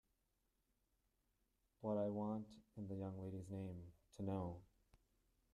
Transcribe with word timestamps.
But 1.83 1.97
I 1.99 2.09
want, 2.09 2.47
in 2.75 2.87
the 2.87 2.95
young 2.95 3.21
lady's 3.21 3.51
name, 3.51 3.77
to 4.17 4.23
know. 4.23 4.61